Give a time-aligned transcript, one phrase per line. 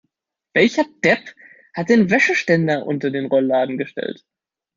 [0.55, 1.35] Welcher Depp
[1.75, 4.25] hat den Wäscheständer unter den Rollladen gestellt?